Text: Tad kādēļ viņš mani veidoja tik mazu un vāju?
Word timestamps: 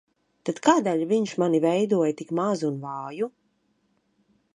Tad 0.47 0.59
kādēļ 0.67 1.03
viņš 1.11 1.33
mani 1.43 1.59
veidoja 1.65 2.15
tik 2.21 2.33
mazu 2.39 2.69
un 2.73 2.79
vāju? 2.87 3.29